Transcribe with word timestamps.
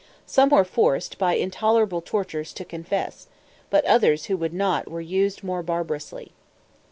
Some 0.25 0.49
were 0.49 0.63
forced, 0.63 1.19
by 1.19 1.35
intolerable 1.35 2.01
tortures, 2.01 2.53
to 2.53 2.65
confess; 2.65 3.27
but 3.69 3.85
others, 3.85 4.25
who 4.25 4.37
would 4.37 4.51
not, 4.51 4.87
were 4.89 4.99
used 4.99 5.43
more 5.43 5.61
barbarously. 5.61 6.31